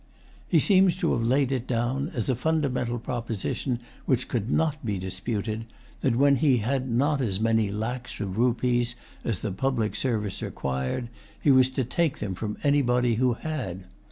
He 0.47 0.57
seems 0.59 0.95
to 0.95 1.13
have 1.13 1.21
laid 1.21 1.51
it 1.51 1.67
down, 1.67 2.09
as 2.15 2.27
a 2.27 2.35
fundamental 2.35 2.97
proposition 2.97 3.79
which 4.07 4.27
could 4.27 4.49
not 4.49 4.83
be 4.83 4.97
disputed, 4.97 5.65
that 5.99 6.15
when 6.15 6.37
he 6.37 6.57
had 6.57 6.89
not 6.89 7.21
as 7.21 7.39
many 7.39 7.69
lacs 7.69 8.19
of 8.19 8.35
rupees 8.35 8.95
as 9.23 9.37
the 9.37 9.51
public 9.51 9.95
service 9.95 10.41
required, 10.41 11.09
he 11.39 11.51
was 11.51 11.69
to 11.69 11.83
take 11.83 12.17
them 12.17 12.33
from 12.33 12.57
anybody 12.63 13.17
who 13.17 13.33
had. 13.33 13.83